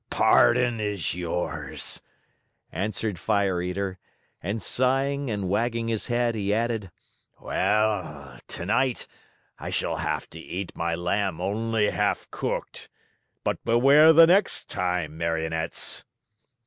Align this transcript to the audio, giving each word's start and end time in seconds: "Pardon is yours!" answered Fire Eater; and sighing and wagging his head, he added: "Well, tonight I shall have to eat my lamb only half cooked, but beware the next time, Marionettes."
"Pardon 0.09 0.79
is 0.79 1.13
yours!" 1.13 2.01
answered 2.71 3.19
Fire 3.19 3.61
Eater; 3.61 3.99
and 4.41 4.63
sighing 4.63 5.29
and 5.29 5.47
wagging 5.47 5.89
his 5.89 6.07
head, 6.07 6.33
he 6.33 6.51
added: 6.51 6.89
"Well, 7.39 8.39
tonight 8.47 9.05
I 9.59 9.69
shall 9.69 9.97
have 9.97 10.27
to 10.31 10.39
eat 10.39 10.75
my 10.75 10.95
lamb 10.95 11.39
only 11.39 11.91
half 11.91 12.31
cooked, 12.31 12.89
but 13.43 13.63
beware 13.63 14.11
the 14.11 14.25
next 14.25 14.69
time, 14.71 15.19
Marionettes." 15.19 16.03